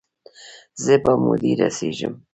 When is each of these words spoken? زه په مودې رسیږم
زه 0.83 0.93
په 1.03 1.11
مودې 1.23 1.51
رسیږم 1.61 2.13